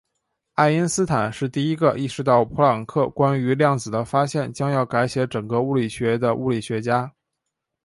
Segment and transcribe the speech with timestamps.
[0.55, 7.13] 爱因斯坦是第一个意识到普朗克关于量子的发现将要改写整个物理学的物理学家。